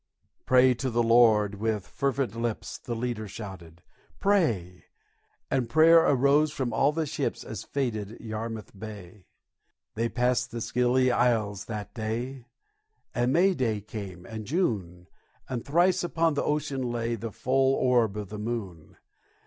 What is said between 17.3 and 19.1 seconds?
full orb of the moon.